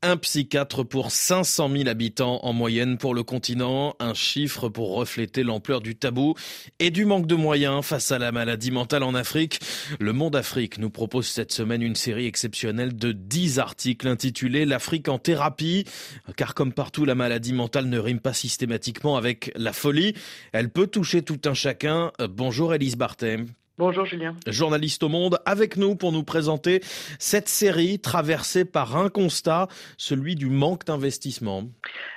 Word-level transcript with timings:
Un 0.00 0.16
psychiatre 0.16 0.84
pour 0.84 1.10
500 1.10 1.70
000 1.70 1.88
habitants 1.88 2.38
en 2.44 2.52
moyenne 2.52 2.98
pour 2.98 3.16
le 3.16 3.24
continent, 3.24 3.96
un 3.98 4.14
chiffre 4.14 4.68
pour 4.68 4.94
refléter 4.94 5.42
l'ampleur 5.42 5.80
du 5.80 5.96
tabou 5.96 6.36
et 6.78 6.92
du 6.92 7.04
manque 7.04 7.26
de 7.26 7.34
moyens 7.34 7.84
face 7.84 8.12
à 8.12 8.20
la 8.20 8.30
maladie 8.30 8.70
mentale 8.70 9.02
en 9.02 9.16
Afrique. 9.16 9.58
Le 9.98 10.12
Monde 10.12 10.36
Afrique 10.36 10.78
nous 10.78 10.90
propose 10.90 11.26
cette 11.26 11.50
semaine 11.50 11.82
une 11.82 11.96
série 11.96 12.26
exceptionnelle 12.26 12.94
de 12.94 13.10
10 13.10 13.58
articles 13.58 14.06
intitulés 14.06 14.66
L'Afrique 14.66 15.08
en 15.08 15.18
thérapie, 15.18 15.84
car 16.36 16.54
comme 16.54 16.72
partout 16.72 17.04
la 17.04 17.16
maladie 17.16 17.52
mentale 17.52 17.86
ne 17.86 17.98
rime 17.98 18.20
pas 18.20 18.34
systématiquement 18.34 19.16
avec 19.16 19.50
la 19.56 19.72
folie, 19.72 20.14
elle 20.52 20.70
peut 20.70 20.86
toucher 20.86 21.22
tout 21.22 21.40
un 21.44 21.54
chacun. 21.54 22.12
Bonjour 22.20 22.72
Elise 22.72 22.94
Barthé. 22.94 23.38
Bonjour 23.78 24.04
Julien. 24.06 24.34
Journaliste 24.48 25.04
au 25.04 25.08
Monde, 25.08 25.38
avec 25.46 25.76
nous 25.76 25.94
pour 25.94 26.10
nous 26.10 26.24
présenter 26.24 26.80
cette 27.20 27.48
série 27.48 28.00
traversée 28.00 28.64
par 28.64 28.96
un 28.96 29.08
constat, 29.08 29.68
celui 29.96 30.34
du 30.34 30.46
manque 30.46 30.84
d'investissement. 30.84 31.62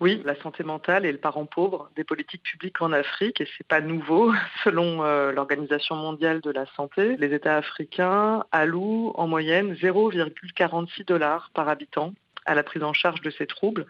Oui, 0.00 0.20
la 0.24 0.34
santé 0.42 0.64
mentale 0.64 1.06
est 1.06 1.12
le 1.12 1.18
parent 1.18 1.46
pauvre 1.46 1.92
des 1.94 2.02
politiques 2.02 2.42
publiques 2.42 2.82
en 2.82 2.90
Afrique 2.90 3.40
et 3.40 3.46
c'est 3.56 3.66
pas 3.68 3.80
nouveau. 3.80 4.32
Selon 4.64 5.04
euh, 5.04 5.30
l'Organisation 5.30 5.94
mondiale 5.94 6.40
de 6.40 6.50
la 6.50 6.66
santé, 6.74 7.16
les 7.18 7.32
États 7.32 7.56
africains 7.58 8.44
allouent 8.50 9.12
en 9.14 9.28
moyenne 9.28 9.74
0,46 9.74 11.06
dollars 11.06 11.52
par 11.54 11.68
habitant 11.68 12.14
à 12.46 12.54
la 12.54 12.62
prise 12.62 12.82
en 12.82 12.92
charge 12.92 13.20
de 13.20 13.30
ces 13.30 13.46
troubles. 13.46 13.86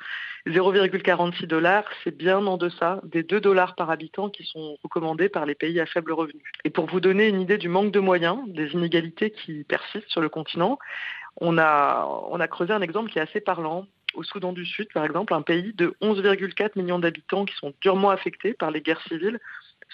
0,46 0.47 1.47
dollars, 1.47 1.85
c'est 2.03 2.17
bien 2.17 2.45
en 2.47 2.57
deçà 2.57 3.01
des 3.05 3.23
2 3.23 3.41
dollars 3.41 3.75
par 3.75 3.91
habitant 3.91 4.29
qui 4.29 4.45
sont 4.45 4.77
recommandés 4.83 5.29
par 5.29 5.47
les 5.47 5.55
pays 5.55 5.81
à 5.81 5.87
faible 5.87 6.13
revenu. 6.13 6.43
Et 6.65 6.71
pour 6.71 6.87
vous 6.87 7.01
donner 7.01 7.29
une 7.29 7.41
idée 7.41 7.59
du 7.59 7.69
manque 7.69 7.93
de 7.93 8.01
moyens, 8.01 8.39
des 8.47 8.73
inégalités 8.73 9.31
qui 9.31 9.65
persistent 9.65 10.11
sur 10.11 10.21
le 10.21 10.29
continent, 10.29 10.79
on 11.41 11.59
a, 11.59 12.07
on 12.31 12.39
a 12.41 12.49
creusé 12.49 12.73
un 12.73 12.83
exemple 12.83 13.11
qui 13.11 13.19
est 13.19 13.23
assez 13.23 13.41
parlant. 13.41 13.87
Au 14.15 14.23
Soudan 14.23 14.53
du 14.53 14.65
Sud, 14.65 14.93
par 14.93 15.05
exemple, 15.05 15.35
un 15.35 15.43
pays 15.43 15.73
de 15.73 15.97
11,4 16.01 16.73
millions 16.77 17.01
d'habitants 17.01 17.45
qui 17.45 17.57
sont 17.57 17.75
durement 17.81 18.11
affectés 18.11 18.55
par 18.55 18.71
les 18.71 18.81
guerres 18.81 19.03
civiles, 19.09 19.41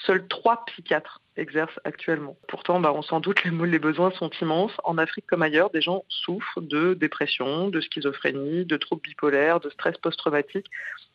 seuls 0.04 0.26
trois 0.28 0.64
psychiatres 0.66 1.22
exercent 1.40 1.80
actuellement. 1.84 2.36
Pourtant, 2.48 2.80
bah, 2.80 2.92
on 2.94 3.02
s'en 3.02 3.20
doute, 3.20 3.42
les, 3.44 3.50
les 3.50 3.78
besoins 3.78 4.10
sont 4.12 4.30
immenses. 4.40 4.72
En 4.84 4.98
Afrique 4.98 5.26
comme 5.26 5.42
ailleurs, 5.42 5.70
des 5.70 5.80
gens 5.80 6.04
souffrent 6.08 6.60
de 6.60 6.94
dépression, 6.94 7.68
de 7.68 7.80
schizophrénie, 7.80 8.64
de 8.64 8.76
troubles 8.76 9.02
bipolaires, 9.02 9.60
de 9.60 9.70
stress 9.70 9.96
post-traumatique. 9.98 10.66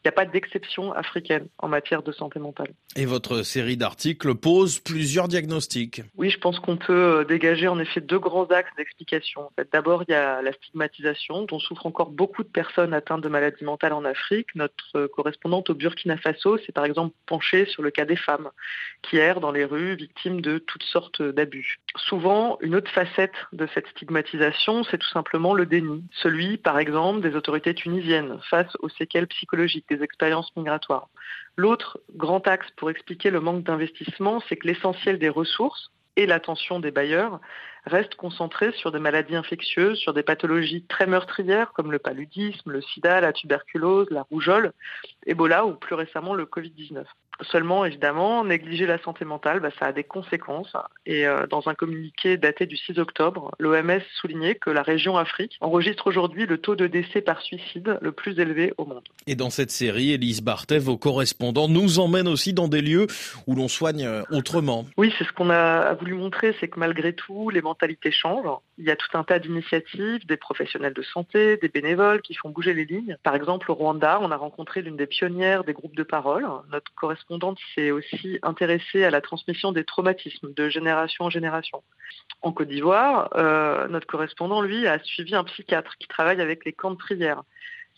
Il 0.04 0.08
n'y 0.08 0.10
a 0.10 0.12
pas 0.12 0.26
d'exception 0.26 0.94
africaine 0.94 1.48
en 1.58 1.68
matière 1.68 2.04
de 2.04 2.12
santé 2.12 2.40
mentale. 2.40 2.74
Et 2.96 3.06
votre 3.06 3.42
série 3.42 3.78
d'articles 3.78 4.36
pose 4.36 4.80
plusieurs 4.80 5.28
diagnostics. 5.28 6.04
Oui, 6.16 6.30
je 6.30 6.38
pense 6.38 6.60
qu'on 6.60 6.78
peut 6.78 7.22
euh, 7.22 7.24
dégager 7.24 7.68
en 7.68 7.80
effet 7.80 8.02
deux 8.02 8.20
grands 8.20 8.46
axes 8.46 8.70
d'explication. 8.78 9.42
En 9.42 9.52
fait, 9.56 9.68
D'abord, 9.76 10.04
il 10.08 10.12
y 10.12 10.16
a 10.16 10.42
la 10.42 10.54
stigmatisation 10.54 11.44
dont 11.44 11.60
souffrent 11.60 11.86
encore 11.86 12.10
beaucoup 12.10 12.44
de 12.44 12.48
personnes 12.48 12.94
atteintes 12.94 13.20
de 13.20 13.28
maladies 13.28 13.66
mentales 13.66 13.92
en 13.92 14.06
Afrique. 14.06 14.48
Notre 14.56 14.96
euh, 14.96 15.08
correspondante 15.10 15.70
au 15.70 15.74
Burkina 15.74 16.16
Faso 16.16 16.58
s'est 16.60 16.72
par 16.72 16.86
exemple 16.86 17.14
penchée 17.26 17.66
sur 17.66 17.84
le 17.84 17.92
cas 17.92 18.06
des 18.06 18.16
femmes 18.16 18.50
qui 19.02 19.18
errent 19.18 19.42
dans 19.42 19.52
les 19.52 19.66
rues, 19.66 19.98
de 20.26 20.58
toutes 20.58 20.84
sortes 20.84 21.22
d'abus. 21.22 21.78
Souvent, 21.98 22.58
une 22.62 22.76
autre 22.76 22.90
facette 22.90 23.36
de 23.54 23.68
cette 23.74 23.88
stigmatisation, 23.90 24.84
c'est 24.84 24.98
tout 24.98 25.10
simplement 25.10 25.54
le 25.54 25.66
déni. 25.66 26.04
Celui, 26.12 26.58
par 26.58 26.80
exemple, 26.80 27.22
des 27.22 27.36
autorités 27.36 27.76
tunisiennes 27.76 28.40
face 28.50 28.76
aux 28.80 28.90
séquelles 28.90 29.28
psychologiques 29.28 29.88
des 29.90 30.02
expériences 30.02 30.56
migratoires. 30.56 31.10
L'autre 31.58 32.00
grand 32.16 32.48
axe 32.48 32.68
pour 32.78 32.90
expliquer 32.90 33.30
le 33.30 33.40
manque 33.40 33.64
d'investissement, 33.64 34.42
c'est 34.48 34.56
que 34.56 34.68
l'essentiel 34.68 35.20
des 35.20 35.30
ressources 35.30 35.92
et 36.16 36.26
l'attention 36.26 36.80
des 36.80 36.92
bailleurs 36.92 37.40
reste 37.86 38.16
concentré 38.16 38.72
sur 38.74 38.92
des 38.92 39.00
maladies 39.00 39.36
infectieuses, 39.36 39.98
sur 39.98 40.14
des 40.14 40.24
pathologies 40.24 40.84
très 40.84 41.08
meurtrières 41.08 41.72
comme 41.74 41.92
le 41.92 42.00
paludisme, 42.00 42.72
le 42.72 42.82
sida, 42.82 43.22
la 43.22 43.34
tuberculose, 43.34 44.08
la 44.10 44.24
rougeole, 44.24 44.72
Ebola 45.26 45.66
ou 45.66 45.74
plus 45.74 45.96
récemment 45.96 46.34
le 46.34 46.46
Covid-19. 46.46 47.06
Seulement, 47.42 47.84
évidemment, 47.84 48.46
négliger 48.46 48.86
la 48.86 48.98
santé 49.00 49.26
mentale, 49.26 49.60
bah, 49.60 49.70
ça 49.78 49.88
a 49.88 49.92
des 49.92 50.06
conséquences. 50.06 50.72
Et 51.06 51.28
euh, 51.28 51.48
dans 51.48 51.68
un 51.68 51.74
communiqué 51.74 52.38
daté 52.38 52.66
du 52.66 52.78
6 52.78 52.98
octobre, 52.98 53.52
l'OMS 53.60 54.02
soulignait 54.22 54.56
que 54.56 54.70
la 54.70 54.82
région 54.82 55.18
Afrique 55.18 55.58
enregistre 55.60 56.08
aujourd'hui 56.08 56.46
le 56.46 56.58
taux 56.58 56.76
de 56.76 56.88
décès 56.88 57.22
par 57.22 57.42
suicide 57.42 57.98
le 58.02 58.12
plus 58.14 58.40
élevé 58.40 58.74
au 58.78 58.86
monde. 58.86 59.04
Et 59.28 59.36
dans 59.36 59.50
cette 59.50 59.72
série, 59.72 60.14
Elise 60.14 60.42
Barthet, 60.42 60.80
vos 60.80 60.98
correspondants 60.98 61.68
nous 61.68 62.00
emmènent 62.00 62.30
aussi 62.30 62.54
dans 62.54 62.70
des 62.70 62.82
lieux 62.82 63.08
où 63.48 63.56
l'on 63.56 63.68
soigne 63.68 64.06
euh, 64.06 64.24
autrement. 64.32 64.86
Oui, 64.96 65.14
c'est 65.18 65.26
ce 65.26 65.34
qu'on 65.34 65.50
a 65.50 65.94
voulu 65.96 66.14
montrer, 66.14 66.56
c'est 66.62 66.70
que 66.70 66.80
malgré 66.80 67.14
tout, 67.14 67.50
les 67.50 67.62
mentalités 67.76 68.12
changent. 68.12 68.60
Il 68.78 68.86
y 68.86 68.92
a 68.92 68.96
tout 68.96 69.18
un 69.18 69.24
tas 69.24 69.40
d'initiatives, 69.40 70.26
des 70.26 70.38
professionnels 70.38 70.94
de 70.94 71.02
santé, 71.02 71.58
des 71.58 71.70
bénévoles 71.70 72.22
qui 72.22 72.34
font 72.34 72.50
bouger 72.50 72.74
les 72.74 72.86
lignes. 72.86 73.18
Par 73.24 73.36
exemple, 73.36 73.70
au 73.72 73.76
Rwanda, 73.76 74.20
on 74.22 74.32
a 74.32 74.38
rencontré 74.38 74.82
l'une 74.82 74.96
des 74.96 75.08
pionnières 75.08 75.64
des 75.64 75.74
groupes 75.74 75.96
de 75.96 76.04
parole, 76.04 76.46
notre 76.72 76.94
correspondant 76.96 77.16
correspondante 77.16 77.60
s'est 77.74 77.92
aussi 77.92 78.40
intéressée 78.44 79.04
à 79.04 79.10
la 79.10 79.22
transmission 79.22 79.72
des 79.72 79.84
traumatismes 79.84 80.54
de 80.54 80.70
génération 80.70 81.26
en 81.26 81.30
génération. 81.30 81.84
En 82.42 82.52
Côte 82.52 82.68
d'Ivoire, 82.68 83.30
euh, 83.36 83.88
notre 83.88 84.08
correspondant, 84.08 84.62
lui, 84.62 84.88
a 84.88 85.00
suivi 85.00 85.36
un 85.36 85.44
psychiatre 85.44 85.98
qui 85.98 86.08
travaille 86.08 86.42
avec 86.42 86.66
les 86.66 86.74
camps 86.74 86.92
de 86.92 86.98
prière. 86.98 87.44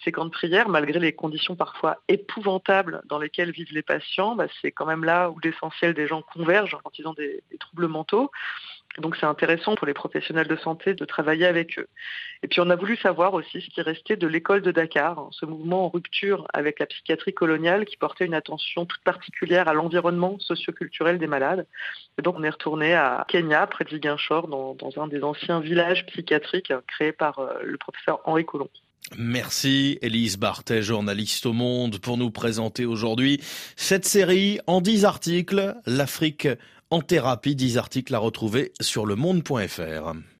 Ces 0.03 0.11
camps 0.11 0.25
de 0.25 0.29
prière, 0.29 0.69
malgré 0.69 0.99
les 0.99 1.13
conditions 1.13 1.55
parfois 1.55 2.03
épouvantables 2.07 3.01
dans 3.05 3.17
lesquelles 3.17 3.51
vivent 3.51 3.73
les 3.73 3.81
patients, 3.81 4.35
bah, 4.35 4.45
c'est 4.61 4.71
quand 4.71 4.85
même 4.85 5.03
là 5.03 5.31
où 5.31 5.39
l'essentiel 5.39 5.95
des 5.95 6.05
gens 6.05 6.21
convergent 6.21 6.77
quand 6.83 6.99
ils 6.99 7.07
ont 7.07 7.13
des 7.13 7.41
troubles 7.59 7.87
mentaux. 7.87 8.29
Donc 8.99 9.15
c'est 9.19 9.25
intéressant 9.27 9.75
pour 9.75 9.85
les 9.85 9.93
professionnels 9.93 10.47
de 10.47 10.55
santé 10.55 10.95
de 10.95 11.05
travailler 11.05 11.45
avec 11.45 11.77
eux. 11.77 11.87
Et 12.41 12.47
puis 12.47 12.61
on 12.61 12.69
a 12.69 12.75
voulu 12.75 12.97
savoir 12.97 13.33
aussi 13.33 13.61
ce 13.61 13.69
qui 13.69 13.81
restait 13.81 14.15
de 14.15 14.27
l'école 14.27 14.61
de 14.61 14.71
Dakar, 14.71 15.27
ce 15.31 15.45
mouvement 15.45 15.85
en 15.85 15.89
rupture 15.89 16.47
avec 16.53 16.79
la 16.79 16.87
psychiatrie 16.87 17.33
coloniale 17.33 17.85
qui 17.85 17.97
portait 17.97 18.25
une 18.25 18.33
attention 18.33 18.85
toute 18.85 19.03
particulière 19.03 19.67
à 19.67 19.73
l'environnement 19.73 20.39
socioculturel 20.39 21.19
des 21.19 21.27
malades. 21.27 21.67
Et 22.17 22.23
donc 22.23 22.35
on 22.39 22.43
est 22.43 22.49
retourné 22.49 22.95
à 22.95 23.25
Kenya, 23.27 23.67
près 23.67 23.83
de 23.83 23.89
Ziguinchor, 23.91 24.47
dans, 24.47 24.73
dans 24.73 25.01
un 25.01 25.07
des 25.07 25.23
anciens 25.23 25.59
villages 25.59 26.05
psychiatriques 26.07 26.73
créés 26.87 27.11
par 27.11 27.39
euh, 27.39 27.53
le 27.63 27.77
professeur 27.77 28.19
Henri 28.25 28.45
Colomb. 28.45 28.69
Merci 29.15 29.99
Elise 30.01 30.37
Barthet, 30.37 30.81
journaliste 30.81 31.45
au 31.45 31.53
Monde, 31.53 31.99
pour 31.99 32.17
nous 32.17 32.29
présenter 32.29 32.85
aujourd'hui 32.85 33.41
cette 33.77 34.05
série 34.05 34.59
en 34.67 34.81
10 34.81 35.05
articles, 35.05 35.75
l'Afrique 35.85 36.47
en 36.89 37.01
thérapie, 37.01 37.55
10 37.55 37.77
articles 37.77 38.15
à 38.15 38.19
retrouver 38.19 38.73
sur 38.79 39.05
le 39.05 39.15
monde.fr. 39.15 40.13